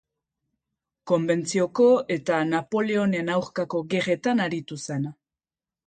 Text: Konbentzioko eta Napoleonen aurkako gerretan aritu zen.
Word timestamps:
Konbentzioko 1.11 1.85
eta 2.17 2.41
Napoleonen 2.55 3.33
aurkako 3.37 3.87
gerretan 3.95 4.47
aritu 4.49 4.85
zen. 4.89 5.11